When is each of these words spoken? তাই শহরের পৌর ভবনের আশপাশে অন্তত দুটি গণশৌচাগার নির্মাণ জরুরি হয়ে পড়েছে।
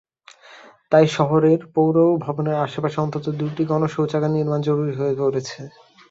তাই 0.91 1.05
শহরের 1.17 1.59
পৌর 1.75 1.95
ভবনের 2.25 2.57
আশপাশে 2.65 2.97
অন্তত 3.01 3.25
দুটি 3.39 3.63
গণশৌচাগার 3.65 4.31
নির্মাণ 4.31 4.59
জরুরি 4.67 4.93
হয়ে 4.99 5.15
পড়েছে। 5.21 5.59